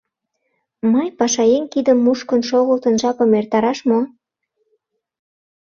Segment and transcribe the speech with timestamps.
[0.91, 3.99] Мый, пашаеҥ, кидым мушкын шогылтын жапым эртараш мо?